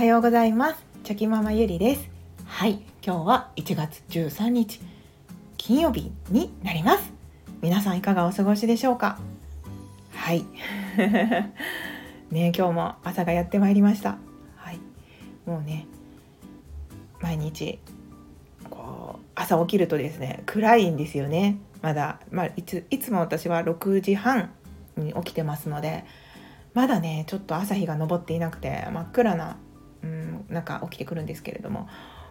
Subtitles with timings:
[0.00, 0.82] はようございます。
[1.04, 2.08] チョキママゆりです。
[2.46, 4.80] はい今日は1月13日
[5.58, 7.12] 金曜日になります。
[7.60, 9.18] 皆さんいかがお過ごしでしょうか？
[10.14, 10.46] はい。
[12.32, 14.16] ね今日も朝がやってまいりました。
[14.56, 14.78] はい。
[15.44, 15.86] もうね
[17.20, 17.78] 毎日
[18.70, 21.58] こう朝起きるとですね暗いんですよね。
[21.82, 24.48] まだ、まあ、いついつも私は6時半
[24.96, 26.06] に起きてますので
[26.72, 29.58] まだねちょっと朝日が昇っていなくて真っ暗な、
[30.02, 31.88] うん、中起きてくるんですけれども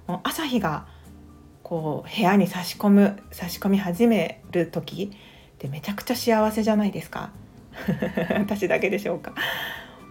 [0.07, 0.87] もう朝日が
[1.63, 7.31] こう部屋に差し込む差し込み始める時ってめちゃくちゃ幸せじゃないですか
[8.39, 9.33] 私だけでしょうか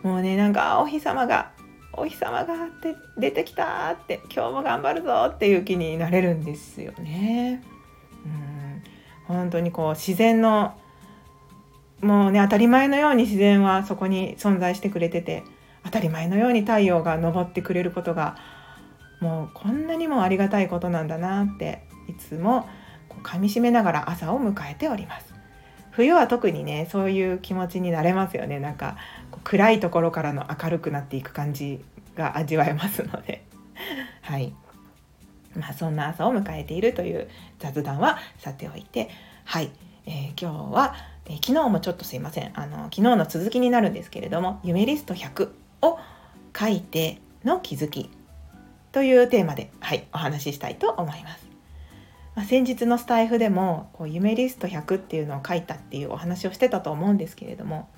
[0.02, 1.50] もうねなんかお日様が
[1.92, 7.62] お日様がって出てきたって今日も頑張るぞっていう気になれるんですよね。
[8.24, 8.82] うん
[9.26, 10.74] 本当にこう自然の
[12.00, 15.42] もうね当たり前のように自然はそこに存在してくれてて
[15.88, 18.36] 当たり前のように太陽が昇ってくれることが
[19.20, 22.68] もうこんなにもありがたいことなんだなっていつも
[23.08, 25.34] こう噛みしめながら朝を迎えております。
[25.90, 28.60] 冬は特にねそういう気持ちになれますよね。
[28.60, 28.96] なんか
[29.44, 31.82] 暗いところからの明るくなっていく感じ
[32.14, 33.44] が味わえますので。
[34.20, 34.52] はい。
[35.56, 37.28] まあそんな朝を迎えているという
[37.58, 39.08] 雑談はさておいて。
[39.44, 39.70] はい、
[40.06, 40.94] えー、今日は
[41.24, 42.52] え昨日もちょっとすいません。
[42.54, 45.50] あの昨日の続きになるんですけれども「夢リスト100」
[45.82, 45.98] を
[46.58, 48.10] 書いての気づき
[48.92, 51.48] というテーマで、はい、お話ししたいと思います。
[52.34, 57.88] まあ、先日のスタイフでもこう夢リスト100っていうのを書いたっていうお話をしてたと思うんですけれども、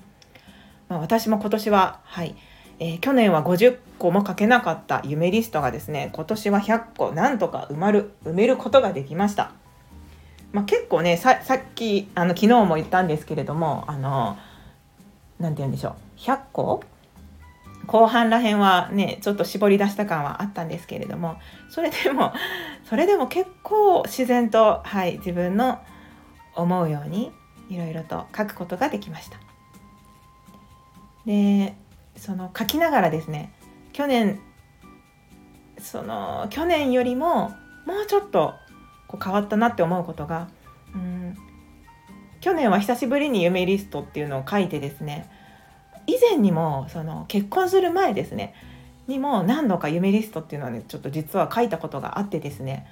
[0.89, 2.35] まあ、私も今年は、はい
[2.79, 9.51] えー、去年は50個も書けなかった夢リストがですね今年は100個なんとか埋まる埋めることができました。
[10.53, 14.37] まあ、結構ねさっきあの昨日も言ったんですけれどもあの
[15.39, 16.83] 何て言うんでしょう100個
[17.91, 21.35] 後半らへんはねちょっと絞り出した感はあったんですけれども
[21.69, 22.31] それでも
[22.89, 25.77] それでも結構自然と、はい、自分の
[26.55, 27.33] 思うように
[27.69, 29.37] いろいろと書くことができました。
[31.25, 31.75] で
[32.15, 33.51] その書きながらですね
[33.91, 34.39] 去年
[35.77, 37.49] その去年よりも
[37.85, 38.53] もうちょっと
[39.07, 40.47] こう変わったなって思うことが
[40.95, 41.37] うん
[42.39, 45.29] 去年は久しぶりに夢リストっていうのを書いてですね
[46.07, 48.53] 以前にもその結婚する前ですね
[49.07, 52.87] にも何度か夢リストっていうのはねちょっと実は書いたことがあってですね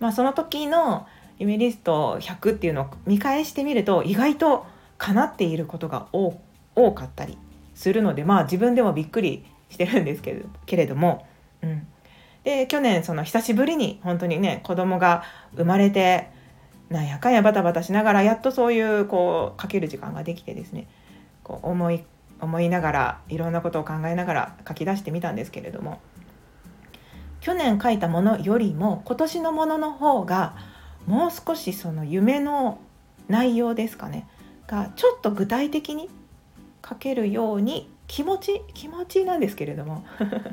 [0.00, 1.06] まあその時の
[1.38, 4.66] 夢リスト100っていうのを見返してみると意外と
[4.98, 6.32] 叶っていることが多
[6.92, 7.38] かったり
[7.74, 11.26] するのでまあ自分でもびっくりしてるんですけれどけれども、
[11.62, 11.86] うん、
[12.42, 15.22] で去年その久しぶりに本当にね子供が
[15.54, 16.30] 生まれて
[16.88, 20.88] なんやかんやバタバタしながらやっとそういうこう書ける時間ができてですね
[21.44, 22.02] こう思い
[22.40, 26.00] 思いながらいろんなことを考えながら書き出してみたんですけれども
[27.40, 30.56] 去年書いたものよりも今年のものの方が
[31.06, 32.80] もう少しその夢の
[33.28, 34.26] 内容ですかね
[34.66, 36.10] がちょっと具体的に
[36.86, 40.04] 書けるように気持ち気持ちなんですけれども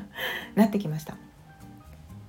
[0.54, 1.16] なってきました。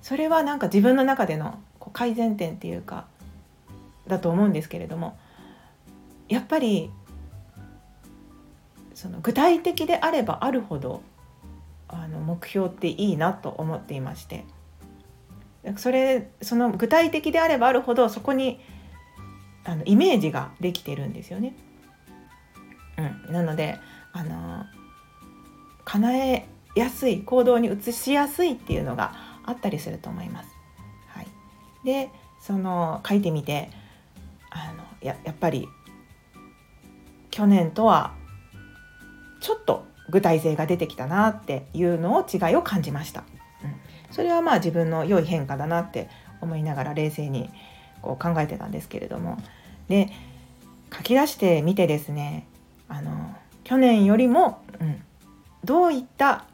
[0.02, 1.58] それはなんか自分の中での
[1.92, 3.06] 改善点っていうか
[4.06, 5.18] だと思うんですけれども
[6.28, 6.90] やっぱり
[8.98, 11.02] その具体的であればあるほど
[11.86, 14.44] あの目標っていいなと思っていまして
[15.76, 18.58] それその具体的であればあるほどそこに
[19.64, 21.54] あのイメージができてるんですよね。
[23.26, 23.78] うん、なので
[24.12, 24.64] あの
[25.84, 29.14] 叶えやすい行動に移しやすいっていうのが
[29.44, 30.48] あったりすると思います。
[31.06, 31.26] はい、
[31.84, 32.10] で
[32.40, 33.70] その書いてみて
[34.50, 35.68] あのややっぱり
[37.30, 38.17] 去年とは
[39.40, 43.24] ちょっと具体性が出てきたなっていうのを違いを感じました。
[43.62, 43.74] うん、
[44.10, 46.08] それはまあ自分の良い変化だなって
[46.40, 47.50] 思いながら冷静に
[48.02, 49.38] こう考えてたんですけれども
[49.88, 50.10] で
[50.96, 52.46] 書き出してみてですね
[52.88, 55.02] あの去年よりも、うん、
[55.64, 56.44] どういった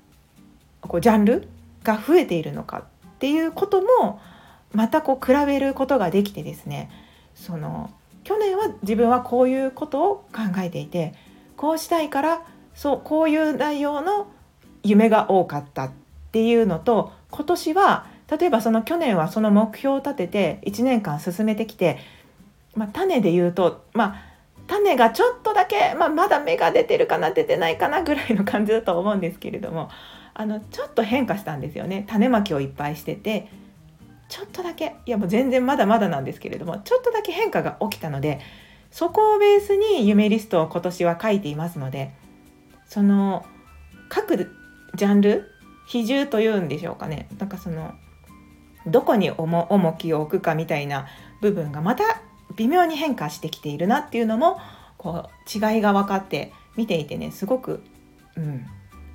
[0.81, 1.49] こうジャンル
[1.83, 2.83] が増えているのかっ
[3.19, 4.21] ていうことも
[4.73, 6.91] またこう比べることができてですね
[7.35, 7.91] その
[8.25, 11.15] 去年は自分はこういうことを考えていて
[11.57, 12.43] こうしたいから
[12.75, 14.29] そうこういう内容の
[14.83, 15.91] 夢が多かったっ
[16.33, 18.07] ていうのと今年は
[18.39, 21.99] 例えばその去年はその目標を立てて1年間進めてきて、
[22.75, 24.35] まあ、種で言うとまあ
[24.67, 29.91] 種がちょっとだけ、まあ、まだ芽が出てるかな出てないかなぐらいの感じだと思うんですけれども
[30.33, 32.05] あのちょっと変化したんですよね。
[32.09, 33.49] 種まきをいっぱいしてて
[34.29, 38.41] ちょっとだけいやもう全然まだまだなんですけれどもちょっとだけ変化が起きたので
[38.91, 42.13] そこをベースに夢リストを今年は書いていますので
[42.95, 43.45] その
[44.09, 44.53] 各
[44.95, 45.51] ジャンル
[45.89, 47.93] 比重というんでしょうかねなんかその
[48.87, 51.09] どこに重きを置くかみたいな
[51.41, 52.05] 部分がまた
[52.55, 54.61] 微妙に変化してきているなっていうのも
[54.97, 57.83] こう違いが分かって見ていてねすごく、
[58.37, 58.65] うん、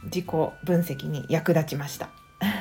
[0.06, 2.10] 自己分析に役立ちました。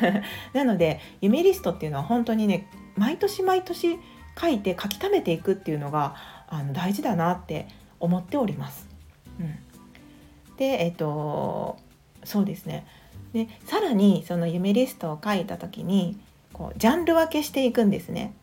[0.54, 3.98] なので夢リストっていうのは本当にね毎年毎年
[4.40, 6.14] 書いて書き溜めていくっていうのが
[6.46, 7.66] あの大事だなって
[7.98, 8.86] 思っております。
[9.40, 9.58] うん、
[10.58, 11.78] でえっ、と
[12.24, 12.86] そうですね。
[13.32, 16.18] でさらにその夢リストを書いた時に
[16.52, 18.34] こうジャンル分けしていくんですね。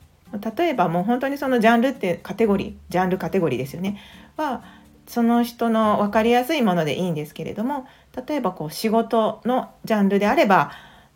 [0.58, 4.00] 例えばもう本当にそのジャンルってカテゴリージャンルカテゴリーですよね。
[4.38, 4.64] は
[5.08, 7.88] その人の分かりやすいものでいいんですけれども
[8.28, 10.72] 例えばこう仕事のジャンルであれば、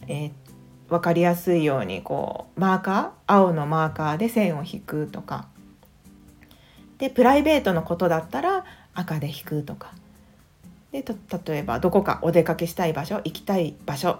[0.07, 0.31] えー、
[0.89, 5.47] 分かりやすいようにこうマーカー青のマーカーで線を引くとか。
[6.97, 9.93] でプライベートのことだったら赤で引くとか。
[10.91, 11.05] で
[11.47, 14.19] 例えばどこかお出かけしたい場所行きたい場所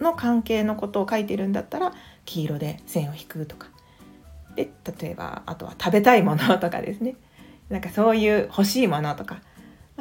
[0.00, 1.92] の関係のことを書いてるんだったら
[2.24, 3.68] 黄色で線を引くとか。
[4.56, 4.70] で
[5.00, 7.14] 例えばあとは食べたいものとかですね。
[7.70, 9.40] なんかそういう欲しいものとか。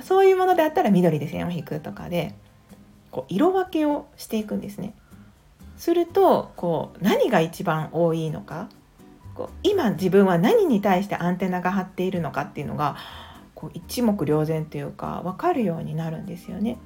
[0.01, 2.33] そういうものであったら緑で線を引くとかで
[3.11, 4.93] こう色分けをしていくんですね。
[5.77, 8.69] するとこう何が一番多いのか。
[9.35, 12.97] こう今自分は何に対してアンテナが張っているのかっていうのが
[13.61, 16.79] こう一目瞭然というか分かるようになるんですよね。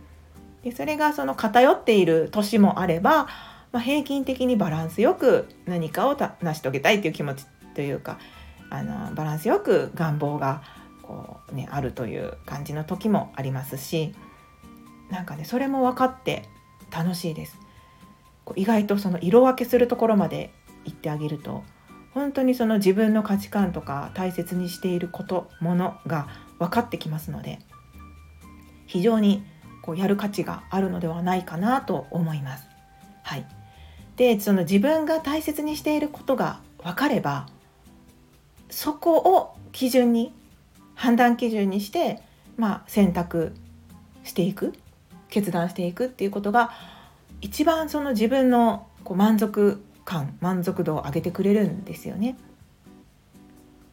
[0.61, 3.27] でそれがその偏っている年もあれば、
[3.71, 7.45] まあ、平均的にバランスよく何かを成し遂げたいという気持ち
[7.75, 8.19] というか
[8.69, 10.63] あのバランスよく願望が
[11.01, 14.13] こう、ね、あるという感じの時もありますし
[15.09, 16.43] なんかねそれも分かって
[16.91, 17.57] 楽しいです。
[18.55, 20.51] 意外とその色分けするところまで
[20.83, 21.63] 行ってあげると
[22.15, 26.27] 本当にその自分の価値観とか大切にしていることものが
[26.59, 27.59] 分かってきますので
[28.87, 29.43] 非常に
[29.81, 32.67] こうやる価値があるのではないかなと思います。
[33.21, 33.45] はい、
[34.15, 37.47] でその自分が大切にしていることが分かれば
[38.69, 40.33] そこを基準に
[40.93, 42.21] 判断基準にして、
[42.55, 43.53] まあ、選択
[44.23, 44.73] していく
[45.29, 46.71] 決断していくっていうことが
[47.41, 52.37] 一番その自分のこう満足感満足度を上げてくれるんですよね。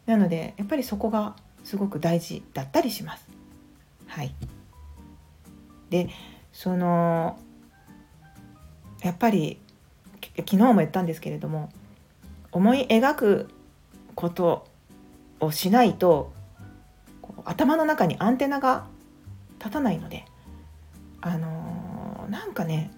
[0.06, 3.26] なのでやっぱりそこがすごく大事だったりします。
[4.06, 4.34] はい、
[5.90, 6.10] で
[6.52, 7.38] その
[9.02, 9.58] やっぱり
[10.36, 11.70] 昨日も言ったんですけれども
[12.52, 13.48] 思い描く
[14.14, 14.66] こと
[15.40, 16.32] をしないと
[17.44, 18.86] 頭の中にアンテナが
[19.58, 20.24] 立たないので
[21.20, 22.90] あのー、なんかね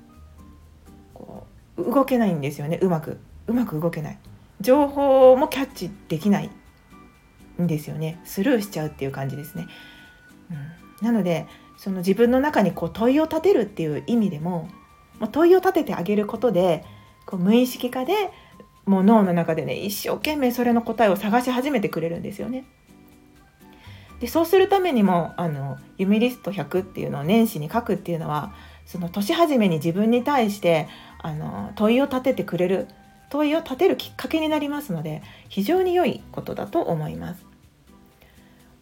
[1.76, 3.19] 動けないんですよねうまく。
[3.47, 4.19] うまく動けない。
[4.61, 6.50] 情報もキャッチできない
[7.61, 8.21] んですよね。
[8.25, 9.67] スルーしちゃうっていう感じですね、
[10.50, 14.69] うん、なのでその自分の中にこう問いを立てるっていう意味でも
[15.32, 16.85] 問いを立ててあげることで
[17.26, 18.31] こう無意識化で
[18.87, 22.65] もう脳の中でね一生懸命それの答えを探し始めてくれるんですよね。
[24.20, 28.55] でそうするためにもあの夢リスト100っていうのを年始に書くっていうのは
[28.87, 30.89] その年始めに自分に対して
[31.19, 32.89] あの問いを立ててくれる
[33.31, 37.45] 問いを立てるきっかけになりますので非常に良いことだと思います。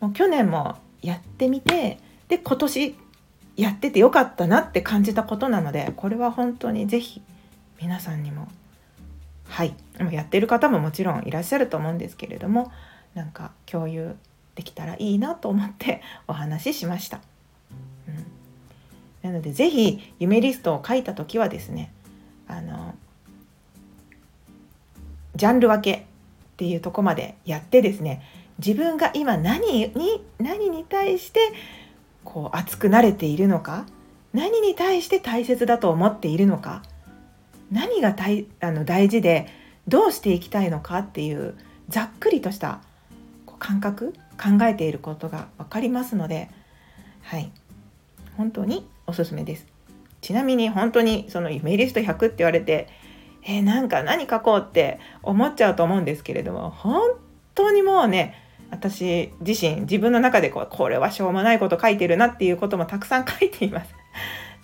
[0.00, 2.96] もう去年もやってみてで今年
[3.56, 7.22] やっててよかったなって感じたことなのでこれは本当に是非
[7.80, 8.48] 皆さんにも
[9.48, 9.74] はい
[10.10, 12.72] やってる方ももちろんいらっしゃると思うんですけれども
[13.14, 14.16] なんか共有
[14.54, 17.20] できたらいいなと思ってお話ししました。
[19.22, 21.92] なので是非夢リストを書いた時はですね
[22.48, 22.94] あの
[25.36, 26.04] ジャンル分けっ
[26.56, 28.22] ていうとこまでやってですね
[28.58, 31.40] 自分が今何に何に対して
[32.24, 33.86] こう熱くなれているのか
[34.32, 36.82] 何に対して大切だと思っているのか
[37.70, 39.48] 何が大あの大事で
[39.88, 41.56] どうしていきたいのかっていう
[41.88, 42.80] ざっくりとした
[43.58, 46.50] 感覚考えていることが分かりますので
[47.22, 47.50] はい。
[48.36, 49.66] 本当におすすめです。
[50.20, 52.88] ちなみに本当にそのイメリスト100って言われて
[53.44, 57.10] えー、なんか何書こうって思っちゃうと思うんですけれども本
[57.54, 58.34] 当にもうね
[58.70, 63.94] 私自身自分の中でこうこれはしょうもないこと書いてるなっていうこともたくさん書いています。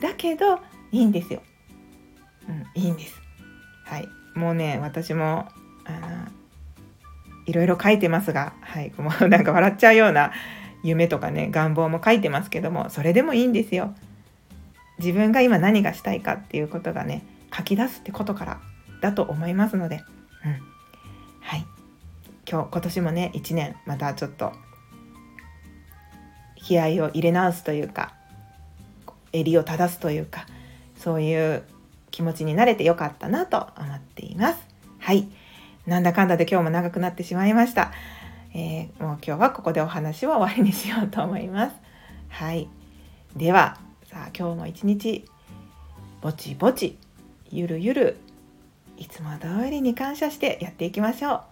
[0.01, 0.57] だけど
[0.93, 1.43] いいんですよ。
[2.49, 3.21] うんいいんです。
[3.85, 4.09] はい。
[4.35, 5.49] もうね私も
[5.85, 6.29] あの
[7.47, 10.33] いろいろ書いてますが、はい、もうなんか笑っちゃうような
[10.85, 13.95] 夢とかね願望も書いてますけどもそれでもいいんですよ。
[14.99, 17.25] 自分が今何がしたいかっていうことがね
[17.57, 18.61] 書き出すってことから
[19.01, 20.03] だと思いますので、
[20.45, 20.59] うん、
[21.41, 21.67] はい。
[22.51, 24.53] 今日今年もね1年またちょっと
[26.57, 28.15] 気合を入れ直すというか
[29.33, 30.47] 襟を正すというか
[30.97, 31.63] そういう
[32.11, 34.67] 気持ちになれてよかったなと思っています。
[34.99, 35.29] はい。
[35.87, 37.93] なんだかんだで今日も長くなってしまいました、
[38.53, 41.77] えー、もう今日はここでお話を終わりにしようと思います。
[42.29, 42.69] はい。
[43.37, 43.79] では
[44.11, 45.27] さあ今日も一日
[46.23, 46.97] ぼちぼち
[47.51, 48.17] ゆるゆる
[48.97, 51.43] いつも通りに感謝してやっていきましょう。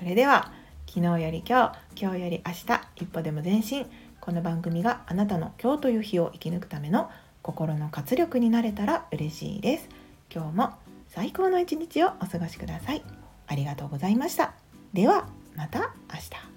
[0.00, 0.52] それでは
[0.86, 3.86] 昨日より今日今日より明日一歩でも前進。
[4.20, 7.10] この番組があなたの今日という日を生き抜くための
[7.40, 9.88] 心の活力になれたら嬉しいです。
[10.30, 10.74] 今日も
[11.08, 13.02] 最高の一日をお過ごしください。
[13.46, 14.52] ありがとうございました。
[14.92, 16.49] ではまた明日。